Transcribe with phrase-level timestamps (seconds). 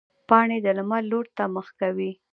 [0.29, 2.11] پاڼې د لمر لوري ته مخ کوي